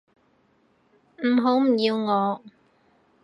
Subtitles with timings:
[1.23, 2.41] 唔好唔要我